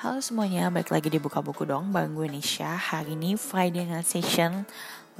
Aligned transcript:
Halo 0.00 0.16
semuanya, 0.24 0.72
balik 0.72 0.96
lagi 0.96 1.12
di 1.12 1.20
Buka 1.20 1.44
Buku 1.44 1.68
dong 1.68 1.92
Bareng 1.92 2.16
gue 2.16 2.24
Nisha. 2.24 2.72
Hari 2.72 3.20
ini 3.20 3.36
Friday 3.36 3.84
Night 3.84 4.08
Session 4.08 4.64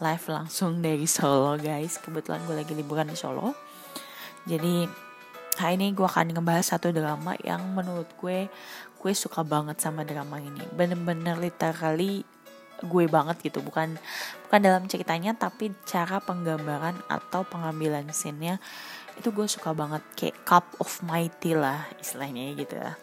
Live 0.00 0.24
langsung 0.24 0.80
dari 0.80 1.04
Solo 1.04 1.60
guys. 1.60 2.00
Kebetulan 2.00 2.40
gue 2.48 2.56
lagi 2.56 2.72
liburan 2.72 3.04
di 3.04 3.12
Solo. 3.12 3.52
Jadi 4.48 4.88
hari 5.60 5.76
ini 5.76 5.92
gue 5.92 6.08
akan 6.08 6.32
ngebahas 6.32 6.64
satu 6.64 6.96
drama 6.96 7.36
Yang 7.44 7.60
menurut 7.76 8.08
gue 8.24 8.48
Gue 8.96 9.12
suka 9.12 9.44
banget 9.44 9.84
sama 9.84 10.00
drama 10.08 10.40
ini. 10.40 10.64
Bener-bener 10.72 11.36
literally 11.36 12.24
gue 12.80 13.04
banget 13.04 13.36
gitu. 13.52 13.60
Bukan 13.60 14.00
bukan 14.48 14.60
dalam 14.64 14.88
ceritanya 14.88 15.36
tapi 15.36 15.76
cara 15.84 16.24
penggambaran 16.24 16.96
atau 17.12 17.44
pengambilan 17.44 18.08
scene-nya 18.16 18.56
itu 19.20 19.28
gue 19.28 19.44
suka 19.44 19.76
banget. 19.76 20.00
Kayak 20.16 20.40
cup 20.48 20.64
of 20.80 20.88
my 21.04 21.28
tea 21.36 21.52
lah 21.52 21.84
istilahnya 22.00 22.56
gitu 22.56 22.80
ya 22.80 22.96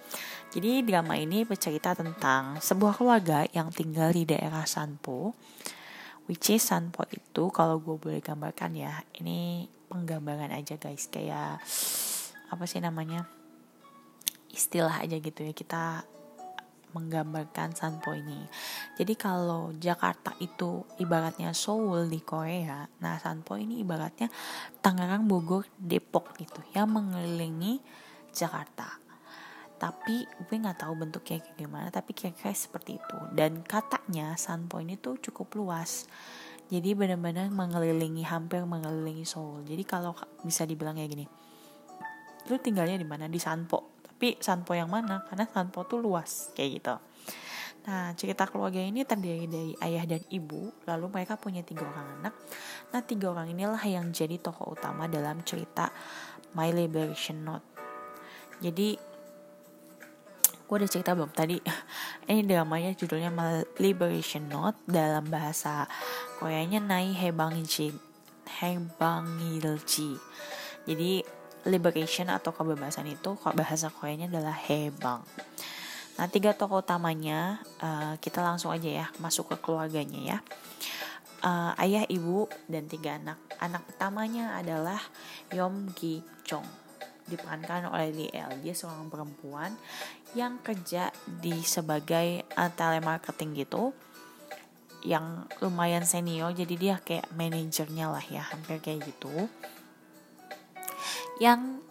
jadi 0.57 0.81
drama 0.81 1.13
ini 1.13 1.45
bercerita 1.45 1.93
tentang 1.93 2.57
sebuah 2.57 2.97
keluarga 2.97 3.45
yang 3.53 3.69
tinggal 3.69 4.09
di 4.09 4.25
daerah 4.25 4.65
Sanpo. 4.65 5.37
Which 6.25 6.49
is 6.49 6.65
Sanpo 6.65 7.05
itu 7.13 7.53
kalau 7.53 7.77
gue 7.77 7.93
boleh 7.93 8.25
gambarkan 8.25 8.73
ya, 8.73 9.05
ini 9.21 9.69
penggambaran 9.85 10.49
aja 10.49 10.81
guys, 10.81 11.13
kayak 11.13 11.61
apa 12.49 12.63
sih 12.65 12.81
namanya? 12.81 13.29
Istilah 14.49 15.05
aja 15.05 15.21
gitu 15.21 15.45
ya, 15.45 15.53
kita 15.53 16.09
menggambarkan 16.97 17.77
Sanpo 17.77 18.17
ini. 18.17 18.41
Jadi 18.97 19.13
kalau 19.13 19.77
Jakarta 19.77 20.33
itu 20.41 20.81
ibaratnya 20.97 21.53
Seoul 21.53 22.09
di 22.09 22.25
Korea, 22.25 22.81
nah 22.97 23.21
Sanpo 23.21 23.61
ini 23.61 23.77
ibaratnya 23.77 24.25
Tangerang, 24.81 25.29
Bogor, 25.29 25.69
Depok 25.77 26.33
gitu 26.41 26.65
yang 26.73 26.89
mengelilingi 26.89 27.77
Jakarta 28.33 29.05
tapi 29.77 30.25
gue 30.25 30.55
nggak 30.57 30.83
tahu 30.83 30.93
bentuknya 30.97 31.41
kayak 31.41 31.57
gimana 31.57 31.87
tapi 31.93 32.13
kira-kira 32.17 32.53
seperti 32.53 32.97
itu. 32.97 33.17
Dan 33.33 33.61
katanya 33.61 34.33
Sunpoint 34.37 34.89
itu 34.89 35.17
cukup 35.29 35.53
luas. 35.57 36.09
Jadi 36.67 36.97
benar-benar 36.97 37.47
mengelilingi 37.47 38.27
hampir 38.27 38.65
mengelilingi 38.65 39.23
Seoul. 39.23 39.63
Jadi 39.63 39.83
kalau 39.87 40.11
bisa 40.43 40.67
dibilang 40.67 40.97
kayak 40.99 41.11
gini 41.13 41.27
lu 42.47 42.55
tinggalnya 42.63 42.95
di 42.95 43.03
mana? 43.03 43.27
Di 43.27 43.39
Sanpo 43.39 43.97
tapi 44.17 44.33
Sanpo 44.41 44.73
yang 44.73 44.89
mana? 44.89 45.21
Karena 45.29 45.45
Sanpo 45.45 45.85
tuh 45.85 46.01
luas 46.01 46.49
kayak 46.57 46.69
gitu. 46.81 46.95
Nah, 47.87 48.17
cerita 48.17 48.49
keluarga 48.49 48.81
ini 48.81 49.05
terdiri 49.05 49.45
dari 49.45 49.71
ayah 49.79 50.03
dan 50.09 50.25
ibu, 50.33 50.73
lalu 50.89 51.05
mereka 51.07 51.37
punya 51.37 51.61
tiga 51.61 51.85
orang 51.85 52.19
anak. 52.19 52.33
Nah, 52.91 52.99
tiga 53.05 53.31
orang 53.31 53.47
inilah 53.53 53.79
yang 53.85 54.09
jadi 54.09 54.41
tokoh 54.41 54.73
utama 54.73 55.05
dalam 55.07 55.45
cerita 55.45 55.93
My 56.57 56.73
Liberation 56.73 57.45
Note. 57.45 57.63
Jadi, 58.59 58.97
gue 60.67 60.75
udah 60.83 60.91
cerita 60.91 61.15
belum 61.15 61.31
tadi. 61.31 61.55
Ini 62.29 62.43
dramanya 62.43 62.91
judulnya 62.91 63.31
Liberation 63.79 64.51
Note 64.51 64.83
dalam 64.83 65.31
bahasa 65.31 65.87
Koreanya 66.37 66.83
Nai 66.83 67.15
Hebangilji 67.15 67.95
Hebangilji. 68.59 70.19
Jadi 70.87 71.23
liberation 71.67 72.31
atau 72.31 72.55
kebebasan 72.55 73.11
itu 73.11 73.35
bahasa 73.55 73.91
Koreanya 73.91 74.31
adalah 74.31 74.55
hebang. 74.55 75.19
Nah 76.15 76.27
tiga 76.31 76.55
tokoh 76.55 76.79
utamanya 76.79 77.59
uh, 77.83 78.15
kita 78.23 78.39
langsung 78.39 78.71
aja 78.71 79.03
ya 79.03 79.07
masuk 79.19 79.51
ke 79.51 79.55
keluarganya 79.59 80.19
ya. 80.23 80.37
Uh, 81.43 81.75
ayah 81.83 82.07
ibu 82.07 82.47
dan 82.65 82.87
tiga 82.87 83.19
anak. 83.19 83.37
Anak 83.59 83.83
pertamanya 83.85 84.57
adalah 84.57 84.97
Yom 85.51 85.91
Gi 85.93 86.23
Chong 86.47 86.87
diperankan 87.27 87.91
oleh 87.91 88.09
Lee 88.15 88.31
El. 88.31 88.63
Dia 88.63 88.73
seorang 88.73 89.11
perempuan 89.11 89.75
yang 90.37 90.61
kerja 90.61 91.09
di 91.25 91.65
sebagai 91.65 92.45
uh, 92.53 92.69
telemarketing 92.69 93.57
gitu 93.57 93.89
yang 95.01 95.49
lumayan 95.65 96.05
senior 96.05 96.53
jadi 96.53 96.75
dia 96.77 96.95
kayak 97.01 97.33
manajernya 97.33 98.05
lah 98.13 98.21
ya 98.21 98.45
hampir 98.45 98.77
kayak 98.77 99.09
gitu. 99.09 99.49
Yang 101.41 101.81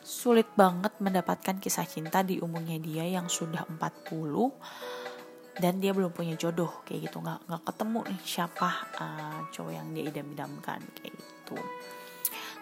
sulit 0.00 0.48
banget 0.56 0.96
mendapatkan 1.04 1.60
kisah 1.60 1.84
cinta 1.84 2.24
di 2.24 2.40
umurnya 2.40 2.80
dia 2.80 3.04
yang 3.04 3.28
sudah 3.28 3.68
40 3.68 5.60
dan 5.60 5.80
dia 5.84 5.92
belum 5.92 6.16
punya 6.16 6.32
jodoh 6.40 6.80
kayak 6.88 7.12
gitu. 7.12 7.20
Nggak 7.20 7.44
nggak 7.44 7.62
ketemu 7.68 8.00
siapa 8.24 8.70
uh, 8.96 9.40
cowok 9.52 9.72
yang 9.72 9.88
dia 9.92 10.04
idam-idamkan 10.08 10.80
kayak 10.96 11.12
gitu. 11.12 11.56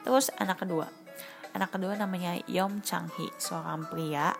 Terus 0.02 0.32
anak 0.42 0.64
kedua. 0.64 0.90
Anak 1.50 1.74
kedua 1.74 1.98
namanya 1.98 2.38
Yom 2.46 2.78
Chang 2.86 3.10
Hee, 3.18 3.34
seorang 3.42 3.82
pria 3.90 4.30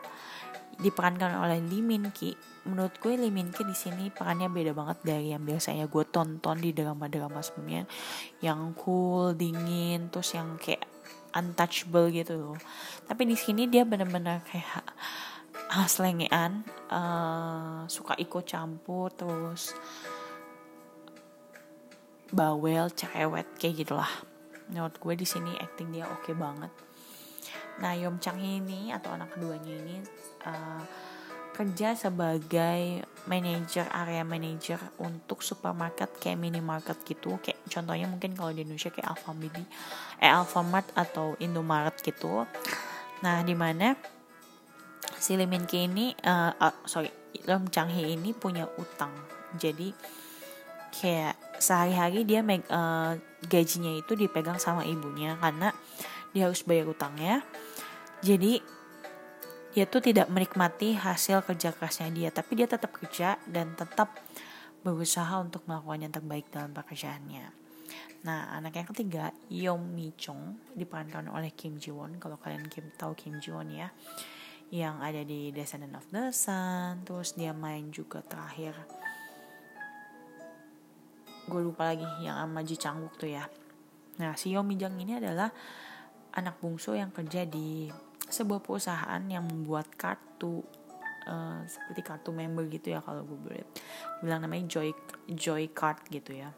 diperankan 0.79 1.43
oleh 1.43 1.59
Lee 1.59 1.83
Min 1.83 2.13
Ki. 2.15 2.37
Menurut 2.69 2.95
gue 3.03 3.19
Lee 3.19 3.33
Min 3.35 3.51
Ki 3.51 3.67
di 3.67 3.75
sini 3.75 4.13
perannya 4.13 4.47
beda 4.47 4.71
banget 4.71 5.03
dari 5.03 5.35
yang 5.35 5.43
biasanya 5.43 5.91
gue 5.91 6.05
tonton 6.07 6.57
di 6.61 6.71
drama-drama 6.71 7.43
sebelumnya 7.43 7.89
yang 8.45 8.77
cool, 8.79 9.35
dingin, 9.35 10.13
terus 10.13 10.37
yang 10.37 10.55
kayak 10.61 10.87
untouchable 11.35 12.13
gitu 12.15 12.35
loh. 12.39 12.59
Tapi 13.09 13.23
di 13.27 13.35
sini 13.35 13.67
dia 13.67 13.83
bener-bener 13.83 14.45
kayak 14.47 14.87
ah, 15.75 15.89
slengean, 15.91 16.63
uh, 16.93 17.89
suka 17.91 18.15
ikut 18.21 18.47
campur, 18.47 19.11
terus 19.11 19.75
bawel, 22.31 22.93
cerewet 22.95 23.51
kayak 23.59 23.83
gitulah. 23.83 24.11
Menurut 24.71 24.95
gue 25.03 25.15
di 25.19 25.27
sini 25.27 25.51
acting 25.59 25.91
dia 25.91 26.07
oke 26.07 26.31
okay 26.31 26.35
banget 26.39 26.71
Nah 27.81 27.97
Yom 27.97 28.21
Chang 28.21 28.37
ini 28.37 28.93
atau 28.93 29.17
anak 29.17 29.33
keduanya 29.35 29.73
ini 29.73 30.05
uh, 30.47 30.83
kerja 31.51 31.93
sebagai 31.93 33.05
manajer 33.29 33.85
area 33.93 34.25
manager 34.25 34.81
untuk 34.97 35.45
supermarket 35.45 36.09
kayak 36.17 36.41
minimarket 36.41 36.97
gitu. 37.05 37.37
Kayak 37.45 37.61
contohnya 37.69 38.07
mungkin 38.09 38.33
kalau 38.33 38.49
di 38.55 38.65
Indonesia 38.65 38.89
kayak 38.89 39.13
Alfamart 39.13 39.61
eh 40.23 40.33
Alfamart 40.33 40.89
atau 40.97 41.37
Indomaret 41.37 42.01
gitu. 42.01 42.49
Nah 43.21 43.45
di 43.45 43.53
mana 43.53 43.93
si 45.21 45.37
Lee 45.37 45.45
Min 45.45 45.69
Ki 45.69 45.85
ini 45.85 46.17
uh, 46.25 46.57
uh, 46.57 46.77
sorry 46.89 47.13
Yom 47.45 47.69
Chang 47.69 47.93
ini 47.93 48.33
punya 48.33 48.65
utang. 48.81 49.13
Jadi 49.61 49.93
kayak 50.91 51.61
sehari-hari 51.61 52.25
dia 52.25 52.41
uh, 52.41 53.13
gajinya 53.47 53.93
itu 54.01 54.17
dipegang 54.17 54.57
sama 54.57 54.89
ibunya 54.89 55.37
karena 55.37 55.77
dia 56.33 56.49
harus 56.49 56.65
bayar 56.65 56.89
utangnya. 56.89 57.45
Jadi 58.25 58.80
dia 59.71 59.87
tuh 59.87 60.03
tidak 60.03 60.27
menikmati 60.27 60.99
hasil 60.99 61.47
kerja 61.47 61.71
kerasnya 61.71 62.11
dia 62.11 62.29
tapi 62.35 62.59
dia 62.59 62.67
tetap 62.67 62.91
kerja 62.91 63.39
dan 63.47 63.79
tetap 63.79 64.19
berusaha 64.83 65.31
untuk 65.39 65.63
melakukan 65.71 66.09
yang 66.09 66.15
terbaik 66.15 66.51
dalam 66.51 66.75
pekerjaannya. 66.75 67.47
Nah 68.27 68.51
anak 68.53 68.77
yang 68.77 68.89
ketiga 68.91 69.31
Yong 69.47 69.95
Mi 69.95 70.11
Chong 70.19 70.75
diperankan 70.75 71.31
oleh 71.31 71.55
Kim 71.55 71.79
Ji 71.79 71.95
Won. 71.95 72.19
Kalau 72.19 72.37
kalian 72.41 72.67
tahu 72.99 73.13
Kim 73.15 73.39
Ji 73.39 73.55
Won 73.55 73.71
ya 73.71 73.89
yang 74.71 75.03
ada 75.03 75.23
di 75.27 75.51
Descendant 75.51 75.99
of 75.99 76.07
the 76.15 76.31
Sun 76.31 77.07
terus 77.07 77.39
dia 77.39 77.55
main 77.55 77.95
juga 77.95 78.23
terakhir. 78.27 78.75
Gue 81.47 81.63
lupa 81.63 81.95
lagi 81.95 82.07
yang 82.23 82.39
sama 82.39 82.67
Ji 82.67 82.75
Chang 82.75 82.99
Wook 83.03 83.23
tuh 83.23 83.31
ya. 83.31 83.47
Nah 84.19 84.35
si 84.35 84.51
Yong 84.51 84.67
Mi 84.67 84.75
Jung 84.75 84.99
ini 84.99 85.17
adalah 85.17 85.51
anak 86.35 86.59
bungsu 86.59 86.95
yang 86.95 87.11
kerja 87.11 87.47
di 87.47 87.91
sebuah 88.31 88.63
perusahaan 88.65 89.23
yang 89.27 89.45
membuat 89.47 89.91
kartu 89.95 90.63
uh, 91.27 91.61
seperti 91.67 92.01
kartu 92.01 92.31
member 92.31 92.67
gitu 92.71 92.95
ya 92.95 93.03
kalau 93.03 93.27
gue 93.27 93.39
boleh 93.39 93.65
bilang 94.25 94.43
namanya 94.43 94.67
Joy 94.71 94.95
Joy 95.31 95.71
Card 95.75 96.07
gitu 96.09 96.35
ya. 96.35 96.55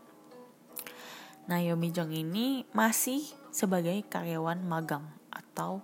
Nah 1.51 1.59
Yomi 1.59 1.91
Jong 1.91 2.15
ini 2.15 2.63
masih 2.71 3.25
sebagai 3.51 3.99
karyawan 4.07 4.63
magang 4.63 5.03
atau 5.33 5.83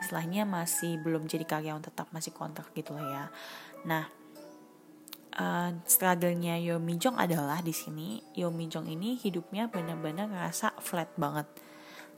istilahnya 0.00 0.48
masih 0.48 0.96
belum 1.00 1.28
jadi 1.28 1.44
karyawan 1.44 1.84
tetap 1.84 2.08
masih 2.16 2.32
kontrak 2.32 2.72
gitu 2.72 2.96
lah 2.96 3.04
ya. 3.04 3.24
Nah 3.84 4.04
uh, 5.36 5.70
struggle-nya 5.84 6.56
Yomi 6.60 6.96
Jong 6.96 7.20
adalah 7.20 7.60
di 7.60 7.76
sini 7.76 8.20
Yomi 8.34 8.66
Jong 8.72 8.88
ini 8.88 9.20
hidupnya 9.20 9.68
benar-benar 9.68 10.32
ngerasa 10.32 10.80
flat 10.80 11.12
banget, 11.20 11.46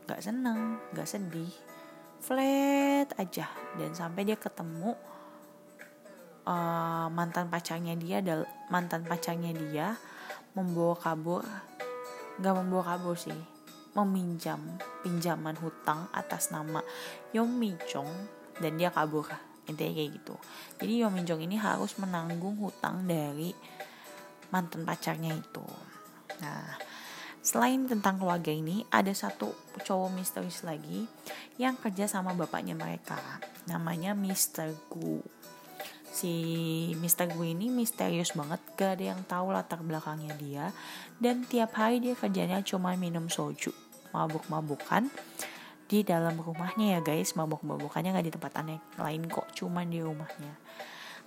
gak 0.07 0.23
seneng, 0.23 0.79
gak 0.95 1.11
sedih, 1.11 1.51
flat 2.21 3.09
aja. 3.19 3.47
Dan 3.79 3.95
sampai 3.95 4.27
dia 4.27 4.37
ketemu 4.37 4.95
uh, 6.49 7.07
mantan 7.13 7.53
pacarnya 7.53 7.95
dia 7.95 8.25
mantan 8.73 9.05
pacarnya 9.05 9.53
dia 9.53 9.95
membawa 10.57 10.97
kabur 10.97 11.45
nggak 12.39 12.55
membawa 12.55 12.97
kabur 12.97 13.15
sih 13.19 13.37
meminjam 13.93 14.63
pinjaman 15.03 15.59
hutang 15.59 16.07
atas 16.15 16.55
nama 16.55 16.79
Yong 17.35 17.51
Mi 17.51 17.75
Chong 17.91 18.09
dan 18.63 18.79
dia 18.79 18.95
kabur. 18.95 19.27
Intinya 19.69 19.93
kayak 20.01 20.11
gitu. 20.23 20.35
Jadi 20.79 20.93
Yong 21.03 21.13
Mi 21.19 21.23
Chong 21.27 21.43
ini 21.43 21.59
harus 21.59 21.99
menanggung 21.99 22.57
hutang 22.63 23.11
dari 23.11 23.51
mantan 24.55 24.87
pacarnya 24.87 25.35
itu. 25.35 25.67
Nah 26.39 26.79
Selain 27.49 27.89
tentang 27.89 28.21
keluarga 28.21 28.53
ini, 28.53 28.85
ada 28.93 29.09
satu 29.09 29.57
cowok 29.81 30.13
misterius 30.13 30.69
lagi 30.69 31.09
yang 31.57 31.81
kerja 31.81 32.05
sama 32.05 32.37
bapaknya 32.37 32.77
mereka. 32.77 33.17
Namanya 33.65 34.13
Mr. 34.13 34.77
Gu. 34.93 35.25
si 36.09 36.33
Mr. 37.01 37.33
Gu 37.33 37.57
ini 37.57 37.73
misterius 37.73 38.37
banget 38.37 38.59
gak 38.77 38.99
ada 38.99 39.05
yang 39.15 39.21
tahu 39.25 39.55
latar 39.55 39.79
belakangnya 39.81 40.35
dia 40.35 40.67
dan 41.23 41.47
tiap 41.47 41.79
hari 41.79 42.03
dia 42.03 42.19
kerjanya 42.19 42.59
cuma 42.65 42.97
minum 42.99 43.31
soju 43.31 43.71
mabuk-mabukan 44.11 45.07
di 45.87 46.03
dalam 46.03 46.41
rumahnya 46.43 46.99
ya 46.99 47.01
guys 47.05 47.39
mabuk-mabukannya 47.39 48.19
nggak 48.19 48.27
di 48.27 48.35
tempat 48.35 48.53
aneh 48.57 48.81
lain 48.99 49.31
kok 49.31 49.53
cuma 49.55 49.87
di 49.87 50.01
rumahnya 50.03 50.59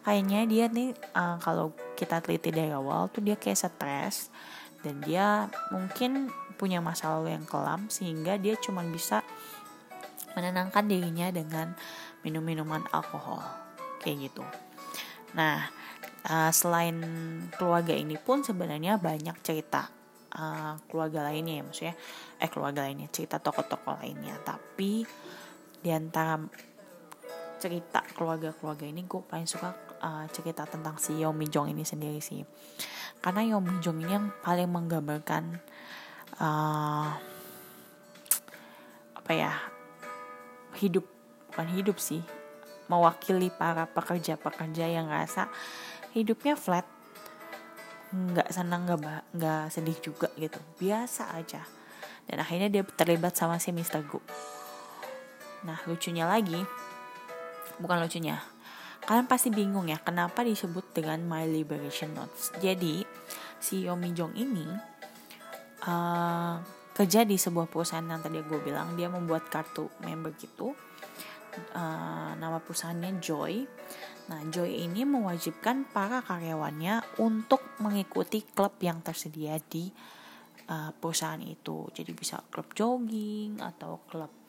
kayaknya 0.03 0.39
dia 0.50 0.65
nih 0.68 0.91
uh, 1.13 1.38
kalau 1.39 1.71
kita 1.95 2.19
teliti 2.19 2.51
dari 2.51 2.73
awal 2.73 3.07
tuh 3.13 3.23
dia 3.23 3.38
kayak 3.38 3.62
stres 3.62 4.33
dan 4.81 5.01
dia 5.01 5.50
mungkin 5.69 6.30
punya 6.57 6.78
masalah 6.78 7.25
yang 7.25 7.45
kelam 7.50 7.89
sehingga 7.89 8.38
dia 8.38 8.54
cuma 8.62 8.86
bisa 8.86 9.25
menenangkan 10.38 10.86
dirinya 10.86 11.33
dengan 11.33 11.74
minum 12.22 12.45
minuman 12.45 12.86
alkohol. 12.94 13.42
Kayak 14.01 14.30
gitu. 14.30 14.44
Nah 15.33 15.69
uh, 16.30 16.51
selain 16.54 16.98
keluarga 17.57 17.94
ini 17.98 18.18
pun 18.18 18.45
sebenarnya 18.45 19.01
banyak 19.01 19.38
cerita 19.42 19.89
uh, 20.38 20.78
keluarga 20.86 21.30
lainnya 21.30 21.62
ya 21.62 21.63
maksudnya 21.66 21.95
eh 22.38 22.50
keluarga 22.50 22.86
lainnya 22.86 23.10
cerita 23.10 23.42
tokoh-tokoh 23.42 24.01
lainnya. 24.01 24.38
Tapi 24.42 25.06
di 25.81 25.89
antara 25.89 26.38
cerita 27.62 28.01
keluarga-keluarga 28.18 28.89
ini 28.89 29.06
gue 29.06 29.22
paling 29.22 29.45
suka 29.45 29.91
uh, 30.01 30.25
cerita 30.33 30.65
tentang 30.65 30.98
si 30.98 31.21
Yeo 31.21 31.31
Mi 31.31 31.48
Jong 31.48 31.71
ini 31.71 31.86
sendiri 31.86 32.19
sih. 32.19 32.42
Karena 33.21 33.45
Yeo 33.45 33.62
Mi 33.62 33.77
Jong 33.80 34.01
ini 34.01 34.12
yang 34.12 34.27
paling 34.42 34.68
menggambarkan 34.68 35.62
uh, 36.42 37.09
apa 39.21 39.31
ya 39.31 39.53
hidup 40.81 41.06
bukan 41.53 41.68
hidup 41.77 41.98
sih 42.01 42.25
mewakili 42.89 43.53
para 43.53 43.88
pekerja-pekerja 43.88 44.89
yang 44.89 45.07
ngerasa 45.07 45.48
hidupnya 46.12 46.59
flat 46.59 46.83
nggak 48.12 48.51
senang 48.51 48.83
nggak 48.83 49.24
nggak 49.31 49.63
sedih 49.71 49.97
juga 50.04 50.27
gitu. 50.36 50.59
Biasa 50.81 51.31
aja. 51.31 51.63
Dan 52.27 52.44
akhirnya 52.44 52.68
dia 52.68 52.83
terlibat 52.83 53.39
sama 53.39 53.56
si 53.62 53.71
Mr. 53.71 54.04
Gu. 54.04 54.19
Nah 55.63 55.80
lucunya 55.88 56.27
lagi 56.27 56.59
bukan 57.80 57.97
lucunya 58.04 58.38
kalian 59.06 59.27
pasti 59.27 59.50
bingung 59.50 59.89
ya 59.89 59.98
kenapa 59.98 60.45
disebut 60.45 60.94
dengan 60.94 61.19
My 61.25 61.50
Liberation 61.50 62.13
Notes. 62.13 62.53
Jadi 62.62 63.01
si 63.57 63.86
Yomi 63.86 64.13
Jong 64.13 64.33
ini 64.38 64.65
uh, 65.86 66.56
kerja 66.92 67.25
di 67.25 67.39
sebuah 67.39 67.65
perusahaan 67.71 68.06
yang 68.06 68.21
tadi 68.21 68.42
gue 68.44 68.59
bilang 68.62 68.94
dia 68.94 69.09
membuat 69.09 69.50
kartu 69.50 69.89
member 70.06 70.33
gitu. 70.38 70.74
Uh, 71.75 72.31
nama 72.39 72.63
perusahaannya 72.63 73.19
Joy. 73.19 73.68
Nah 74.31 74.42
Joy 74.48 74.88
ini 74.88 75.04
mewajibkan 75.04 75.89
para 75.92 76.24
karyawannya 76.24 77.19
untuk 77.19 77.59
mengikuti 77.83 78.45
klub 78.47 78.80
yang 78.80 79.04
tersedia 79.04 79.59
di 79.59 79.92
uh, 80.71 80.95
perusahaan 80.95 81.42
itu. 81.44 81.92
Jadi 81.92 82.12
bisa 82.15 82.39
klub 82.47 82.71
jogging 82.71 83.59
atau 83.59 84.00
klub 84.07 84.41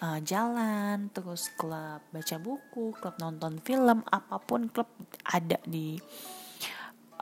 uh, 0.00 0.20
jalan 0.24 1.12
terus 1.12 1.52
klub 1.54 2.00
baca 2.10 2.36
buku 2.40 2.96
klub 2.96 3.16
nonton 3.20 3.60
film 3.60 4.02
apa 4.08 4.36
pun 4.40 4.68
klub 4.72 4.88
ada 5.28 5.60
di 5.64 6.00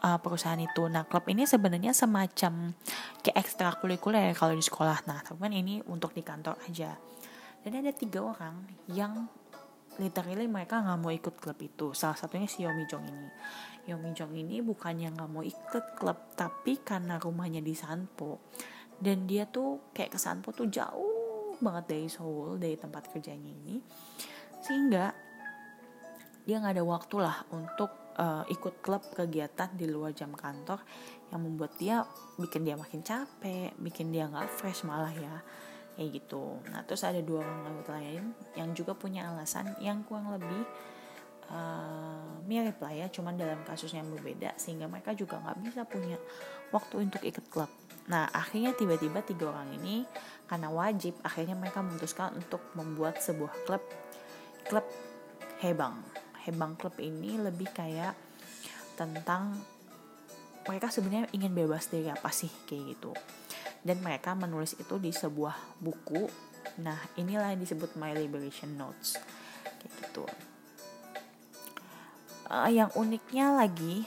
uh, 0.03 0.19
perusahaan 0.23 0.59
itu. 0.59 0.87
Nah, 0.87 1.05
klub 1.07 1.27
ini 1.31 1.45
sebenarnya 1.45 1.91
semacam 1.95 2.73
kayak 3.23 3.37
ekstrakurikuler 3.37 4.35
kalau 4.39 4.55
di 4.55 4.63
sekolah. 4.63 5.05
Nah, 5.11 5.21
tapi 5.23 5.39
ini 5.51 5.83
untuk 5.91 6.15
di 6.15 6.23
kantor 6.23 6.59
aja. 6.67 6.95
Dan 7.59 7.83
ada 7.83 7.91
tiga 7.91 8.23
orang 8.23 8.63
yang 8.95 9.27
literally 9.99 10.47
mereka 10.47 10.79
nggak 10.79 10.99
mau 11.03 11.11
ikut 11.11 11.35
klub 11.43 11.59
itu. 11.59 11.91
Salah 11.91 12.15
satunya 12.15 12.47
si 12.47 12.63
Yomi 12.63 12.87
Jong 12.87 13.05
ini. 13.11 13.29
Yomi 13.91 14.15
Jong 14.15 14.33
ini 14.39 14.63
bukannya 14.63 15.11
nggak 15.11 15.31
mau 15.31 15.43
ikut 15.43 15.99
klub, 15.99 16.39
tapi 16.39 16.79
karena 16.79 17.19
rumahnya 17.19 17.59
di 17.59 17.75
Sanpo 17.75 18.39
dan 18.99 19.31
dia 19.31 19.47
tuh 19.47 19.95
kayak 19.95 20.15
ke 20.15 20.19
Sanpo 20.19 20.51
tuh 20.51 20.67
jauh 20.67 21.18
banget 21.61 21.85
dari 21.91 22.07
Seoul 22.11 22.59
dari 22.59 22.77
tempat 22.79 23.11
kerjanya 23.13 23.51
ini, 23.51 23.83
sehingga 24.63 25.13
dia 26.49 26.57
nggak 26.59 26.81
ada 26.81 26.85
waktu 26.89 27.17
lah 27.21 27.45
untuk 27.53 28.17
uh, 28.17 28.45
ikut 28.49 28.81
klub 28.81 29.05
kegiatan 29.13 29.69
di 29.77 29.85
luar 29.85 30.17
jam 30.17 30.33
kantor 30.33 30.81
yang 31.29 31.45
membuat 31.45 31.77
dia 31.77 32.03
bikin 32.41 32.65
dia 32.65 32.75
makin 32.75 33.05
capek, 33.05 33.77
bikin 33.77 34.09
dia 34.09 34.27
nggak 34.27 34.49
fresh 34.49 34.89
malah 34.89 35.13
ya 35.13 35.45
kayak 35.99 36.25
gitu. 36.25 36.63
Nah 36.73 36.87
terus 36.87 37.05
ada 37.05 37.21
dua 37.21 37.45
orang 37.45 37.85
lain 37.85 38.23
yang 38.57 38.73
juga 38.73 38.95
punya 38.95 39.29
alasan 39.29 39.77
yang 39.83 40.07
kurang 40.07 40.31
lebih 40.35 40.63
uh, 41.53 42.41
mirip 42.45 42.81
lah 42.81 42.93
ya, 42.93 43.06
cuman 43.12 43.37
dalam 43.37 43.61
kasus 43.65 43.93
yang 43.93 44.09
berbeda 44.09 44.56
sehingga 44.56 44.89
mereka 44.89 45.12
juga 45.12 45.41
nggak 45.41 45.59
bisa 45.65 45.83
punya 45.85 46.17
waktu 46.73 47.09
untuk 47.09 47.23
ikut 47.25 47.47
klub. 47.53 47.71
Nah 48.09 48.29
akhirnya 48.33 48.73
tiba-tiba 48.73 49.21
tiga 49.21 49.53
orang 49.53 49.77
ini 49.77 50.09
karena 50.49 50.73
wajib 50.73 51.17
akhirnya 51.21 51.53
mereka 51.56 51.85
memutuskan 51.85 52.33
untuk 52.41 52.65
membuat 52.73 53.21
sebuah 53.21 53.53
klub 53.69 53.85
klub 54.69 54.87
hebang. 55.61 56.00
Hebang 56.49 56.81
Club 56.81 56.97
ini 56.97 57.37
lebih 57.37 57.69
kayak 57.77 58.17
tentang 58.97 59.53
mereka 60.65 60.89
sebenarnya 60.89 61.29
ingin 61.37 61.53
bebas 61.53 61.93
dari 61.93 62.09
apa 62.09 62.33
sih 62.33 62.49
kayak 62.65 62.97
gitu. 62.97 63.12
Dan 63.85 64.00
mereka 64.00 64.33
menulis 64.33 64.73
itu 64.81 64.97
di 64.97 65.12
sebuah 65.12 65.77
buku. 65.77 66.25
Nah 66.81 66.97
inilah 67.21 67.53
yang 67.53 67.61
disebut 67.61 68.00
My 68.00 68.17
Liberation 68.17 68.81
Notes 68.81 69.21
kayak 69.79 69.93
gitu 70.09 70.25
uh, 72.50 72.71
yang 72.71 72.91
uniknya 72.97 73.55
lagi 73.55 74.05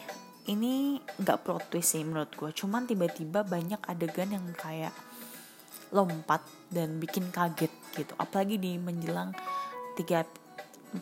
ini 0.50 0.98
nggak 1.22 1.46
plot 1.46 1.70
twist 1.70 1.94
sih 1.94 2.02
menurut 2.02 2.34
gue 2.34 2.50
cuman 2.50 2.90
tiba-tiba 2.90 3.46
banyak 3.46 3.78
adegan 3.86 4.34
yang 4.34 4.46
kayak 4.58 4.92
lompat 5.92 6.42
dan 6.72 6.98
bikin 6.98 7.30
kaget 7.30 7.72
gitu. 7.94 8.16
Apalagi 8.16 8.58
di 8.58 8.80
menjelang 8.80 9.36
tiga 10.00 10.24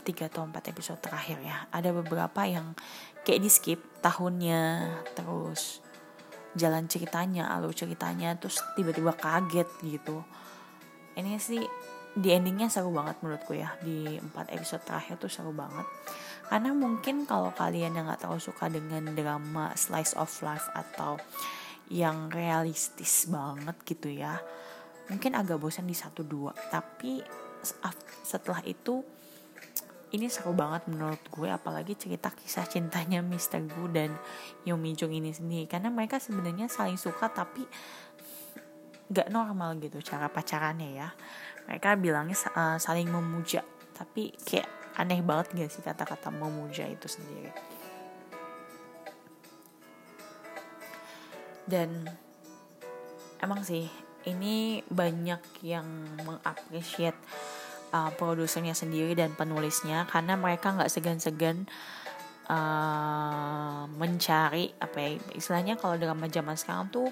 tiga 0.06 0.30
atau 0.30 0.46
empat 0.46 0.74
episode 0.74 1.02
terakhir 1.02 1.38
ya. 1.42 1.66
Ada 1.70 1.94
beberapa 1.94 2.46
yang 2.46 2.74
kayak 3.22 3.42
di 3.42 3.50
skip 3.50 3.80
tahunnya 4.02 4.90
terus 5.14 5.82
jalan 6.58 6.90
ceritanya 6.90 7.54
alur 7.54 7.72
ceritanya 7.72 8.34
terus 8.36 8.60
tiba-tiba 8.74 9.14
kaget 9.14 9.70
gitu. 9.86 10.26
Ini 11.14 11.38
sih 11.38 11.62
di 12.18 12.34
endingnya 12.34 12.72
seru 12.72 12.90
banget 12.90 13.22
menurutku 13.22 13.54
ya. 13.54 13.76
Di 13.82 14.18
empat 14.18 14.50
episode 14.54 14.86
terakhir 14.86 15.22
tuh 15.22 15.32
seru 15.32 15.54
banget. 15.54 15.86
Karena 16.50 16.74
mungkin 16.74 17.30
kalau 17.30 17.54
kalian 17.54 17.94
yang 17.94 18.10
nggak 18.10 18.26
terlalu 18.26 18.42
suka 18.42 18.72
dengan 18.72 19.14
drama 19.14 19.74
slice 19.78 20.18
of 20.18 20.34
life 20.42 20.66
atau 20.74 21.22
yang 21.90 22.30
realistis 22.30 23.26
banget 23.26 23.74
gitu 23.82 24.14
ya 24.14 24.38
mungkin 25.10 25.34
agak 25.34 25.58
bosan 25.58 25.90
di 25.90 25.98
satu 25.98 26.22
dua. 26.22 26.54
Tapi 26.54 27.20
setelah 28.24 28.62
itu 28.64 29.02
ini 30.10 30.26
seru 30.26 30.58
banget 30.58 30.90
menurut 30.90 31.22
gue 31.30 31.50
apalagi 31.50 31.94
cerita 31.94 32.34
kisah 32.34 32.66
cintanya 32.66 33.22
Mr. 33.30 33.66
Gu 33.66 33.84
dan 33.90 34.14
Yomi 34.64 34.94
Jung 34.96 35.12
ini 35.12 35.34
sendiri. 35.34 35.66
Karena 35.66 35.90
mereka 35.90 36.22
sebenarnya 36.22 36.70
saling 36.70 36.98
suka 36.98 37.30
tapi 37.30 37.66
gak 39.10 39.34
normal 39.34 39.82
gitu 39.82 39.98
cara 40.06 40.30
pacarannya 40.30 40.90
ya 40.94 41.10
mereka 41.70 41.94
bilangnya 41.94 42.34
uh, 42.58 42.82
saling 42.82 43.14
memuja. 43.14 43.62
Tapi 43.94 44.34
kayak 44.42 44.66
aneh 44.98 45.22
banget 45.22 45.54
gak 45.54 45.70
sih 45.70 45.86
kata-kata 45.86 46.34
memuja 46.34 46.90
itu 46.90 47.06
sendiri? 47.06 47.54
Dan 51.70 52.10
emang 53.38 53.62
sih 53.62 53.86
ini 54.26 54.82
banyak 54.90 55.62
yang 55.62 55.86
mengapresiasi 56.26 57.14
uh, 57.94 58.12
produsernya 58.18 58.74
sendiri 58.74 59.14
dan 59.14 59.34
penulisnya 59.34 60.06
karena 60.10 60.38
mereka 60.38 60.74
nggak 60.74 60.92
segan-segan 60.92 61.66
uh, 62.50 63.86
mencari 63.90 64.74
apa 64.78 64.98
ya 64.98 65.10
istilahnya 65.38 65.78
kalau 65.78 65.98
drama 65.98 66.30
zaman 66.30 66.58
sekarang 66.58 66.90
tuh 66.90 67.10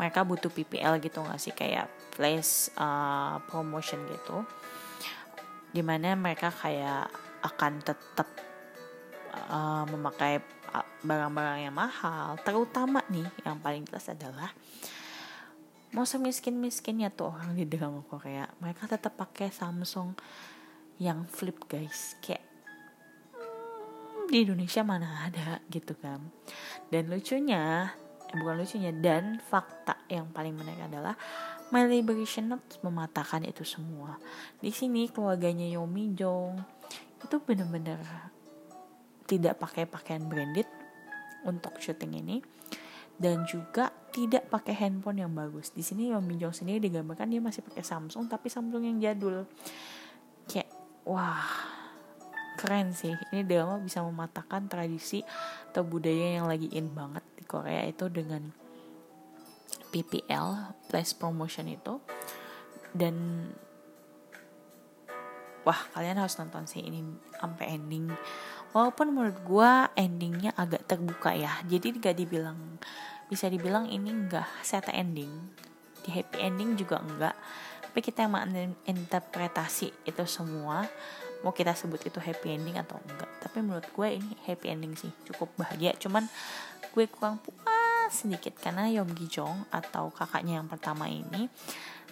mereka 0.00 0.24
butuh 0.24 0.48
PPL 0.48 0.96
gitu 1.04 1.20
nggak 1.20 1.36
sih? 1.36 1.52
Kayak 1.52 1.92
place 2.16 2.72
uh, 2.80 3.36
promotion 3.52 4.00
gitu. 4.08 4.48
Di 5.76 5.84
mana 5.84 6.16
mereka 6.16 6.48
kayak 6.48 7.12
akan 7.44 7.84
tetap 7.84 8.28
uh, 9.52 9.84
memakai 9.84 10.40
barang-barang 11.04 11.68
yang 11.68 11.76
mahal. 11.76 12.40
Terutama 12.40 13.04
nih 13.12 13.28
yang 13.44 13.58
paling 13.60 13.84
jelas 13.88 14.08
adalah 14.08 14.50
mau 15.90 16.06
semiskin-miskinnya 16.06 17.10
tuh 17.10 17.34
orang 17.34 17.56
di 17.56 17.66
drama 17.66 18.04
Korea. 18.06 18.46
Mereka 18.62 18.86
tetap 18.86 19.18
pakai 19.18 19.50
Samsung 19.50 20.14
yang 21.00 21.26
flip 21.26 21.66
guys. 21.66 22.14
Kayak 22.22 22.44
hmm, 23.34 24.30
di 24.30 24.46
Indonesia 24.46 24.82
mana 24.86 25.26
ada 25.26 25.58
gitu 25.72 25.96
kan. 25.98 26.30
Dan 26.92 27.10
lucunya 27.10 27.90
eh, 28.30 28.36
bukan 28.38 28.54
lucunya 28.62 28.94
dan 28.94 29.42
fakta 29.42 29.98
yang 30.06 30.30
paling 30.30 30.54
menarik 30.54 30.86
adalah 30.86 31.18
My 31.74 31.86
Liberation 31.86 32.50
Notes 32.50 32.78
mematahkan 32.86 33.42
itu 33.46 33.66
semua 33.66 34.18
di 34.62 34.70
sini 34.70 35.10
keluarganya 35.10 35.66
Yomi 35.66 36.14
Jong 36.14 36.62
itu 37.20 37.36
bener-bener 37.42 37.98
tidak 39.26 39.62
pakai 39.62 39.86
pakaian 39.86 40.26
branded 40.26 40.66
untuk 41.46 41.78
syuting 41.78 42.18
ini 42.18 42.36
dan 43.20 43.44
juga 43.44 43.92
tidak 44.10 44.48
pakai 44.48 44.74
handphone 44.74 45.20
yang 45.20 45.30
bagus. 45.36 45.70
Di 45.76 45.84
sini 45.84 46.08
Yong 46.08 46.24
Min 46.24 46.40
Jong 46.40 46.56
sendiri 46.56 46.88
digambarkan 46.88 47.28
dia 47.28 47.38
masih 47.38 47.60
pakai 47.60 47.84
Samsung 47.84 48.26
tapi 48.26 48.48
Samsung 48.48 48.80
yang 48.80 48.96
jadul. 48.96 49.44
Kayak 50.48 50.72
wah 51.04 51.44
keren 52.56 52.96
sih. 52.96 53.12
Ini 53.30 53.44
drama 53.44 53.76
bisa 53.78 54.00
mematahkan 54.00 54.66
tradisi 54.72 55.20
atau 55.70 55.84
budaya 55.84 56.40
yang 56.40 56.48
lagi 56.48 56.72
in 56.72 56.90
banget 56.90 57.22
Korea 57.50 57.82
itu 57.90 58.06
dengan 58.06 58.54
PPL 59.90 60.78
place 60.86 61.18
promotion 61.18 61.66
itu. 61.66 61.98
Dan 62.94 63.46
wah 65.66 65.80
kalian 65.90 66.22
harus 66.22 66.38
nonton 66.38 66.70
sih 66.70 66.86
ini 66.86 67.02
sampai 67.42 67.74
ending. 67.74 68.06
Walaupun 68.70 69.10
menurut 69.10 69.38
gue 69.42 69.72
endingnya 69.98 70.54
agak 70.54 70.86
terbuka 70.86 71.34
ya. 71.34 71.58
Jadi 71.66 71.98
gak 71.98 72.14
dibilang 72.14 72.78
bisa 73.26 73.46
dibilang 73.46 73.90
ini 73.90 74.10
enggak 74.14 74.46
set 74.62 74.86
ending. 74.90 75.30
Di 76.06 76.10
happy 76.14 76.38
ending 76.38 76.78
juga 76.78 77.02
enggak 77.02 77.34
tapi 77.90 78.06
kita 78.06 78.22
yang 78.22 78.38
menginterpretasi 78.38 80.06
itu 80.06 80.22
semua 80.30 80.86
mau 81.42 81.50
kita 81.50 81.74
sebut 81.74 81.98
itu 82.06 82.22
happy 82.22 82.54
ending 82.54 82.78
atau 82.78 83.02
enggak 83.02 83.26
tapi 83.42 83.66
menurut 83.66 83.82
gue 83.90 84.08
ini 84.14 84.38
happy 84.46 84.70
ending 84.70 84.94
sih 84.94 85.10
cukup 85.26 85.50
bahagia. 85.58 85.98
Cuman 85.98 86.30
gue 86.90 87.04
kurang 87.10 87.38
puas 87.42 88.10
sedikit 88.10 88.58
karena 88.58 88.90
Yom 88.90 89.14
Gi 89.14 89.26
Jong 89.30 89.70
atau 89.70 90.10
kakaknya 90.10 90.58
yang 90.62 90.68
pertama 90.68 91.06
ini 91.06 91.46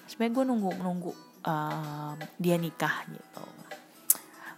sebenarnya 0.06 0.34
gue 0.34 0.44
nunggu 0.48 0.70
nunggu 0.80 1.12
uh, 1.44 2.14
dia 2.38 2.56
nikah 2.56 3.04
gitu. 3.10 3.44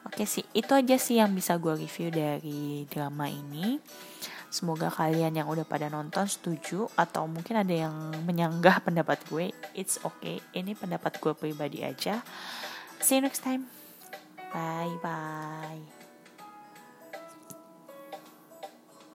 Oke 0.06 0.24
sih 0.24 0.44
itu 0.56 0.72
aja 0.72 0.96
sih 0.96 1.20
yang 1.20 1.32
bisa 1.32 1.56
gue 1.56 1.76
review 1.76 2.08
dari 2.10 2.84
drama 2.88 3.28
ini. 3.28 3.78
Semoga 4.50 4.90
kalian 4.90 5.38
yang 5.38 5.46
udah 5.46 5.62
pada 5.62 5.86
nonton 5.86 6.26
setuju 6.26 6.90
atau 6.98 7.30
mungkin 7.30 7.62
ada 7.62 7.86
yang 7.86 7.94
menyanggah 8.26 8.82
pendapat 8.82 9.22
gue 9.30 9.54
it's 9.78 10.02
okay. 10.02 10.42
Ini 10.50 10.74
pendapat 10.74 11.22
gue 11.22 11.32
pribadi 11.38 11.86
aja. 11.86 12.18
See 12.98 13.16
you 13.16 13.22
next 13.22 13.46
time. 13.46 13.70
Bye 14.50 14.98
bye 14.98 15.99